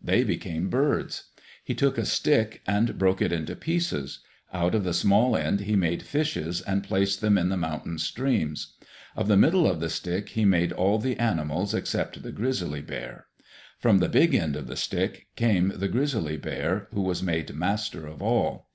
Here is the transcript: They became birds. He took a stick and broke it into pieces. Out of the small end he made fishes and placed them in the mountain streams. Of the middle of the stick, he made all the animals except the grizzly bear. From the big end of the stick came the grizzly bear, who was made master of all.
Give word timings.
They 0.00 0.22
became 0.22 0.68
birds. 0.70 1.30
He 1.64 1.74
took 1.74 1.98
a 1.98 2.04
stick 2.04 2.62
and 2.64 2.96
broke 2.96 3.20
it 3.20 3.32
into 3.32 3.56
pieces. 3.56 4.20
Out 4.52 4.72
of 4.72 4.84
the 4.84 4.94
small 4.94 5.36
end 5.36 5.62
he 5.62 5.74
made 5.74 6.04
fishes 6.04 6.60
and 6.62 6.84
placed 6.84 7.20
them 7.20 7.36
in 7.36 7.48
the 7.48 7.56
mountain 7.56 7.98
streams. 7.98 8.74
Of 9.16 9.26
the 9.26 9.36
middle 9.36 9.68
of 9.68 9.80
the 9.80 9.88
stick, 9.90 10.28
he 10.28 10.44
made 10.44 10.70
all 10.72 11.00
the 11.00 11.18
animals 11.18 11.74
except 11.74 12.22
the 12.22 12.30
grizzly 12.30 12.82
bear. 12.82 13.26
From 13.80 13.98
the 13.98 14.08
big 14.08 14.32
end 14.32 14.54
of 14.54 14.68
the 14.68 14.76
stick 14.76 15.26
came 15.34 15.72
the 15.74 15.88
grizzly 15.88 16.36
bear, 16.36 16.86
who 16.94 17.02
was 17.02 17.20
made 17.20 17.52
master 17.52 18.06
of 18.06 18.22
all. 18.22 18.68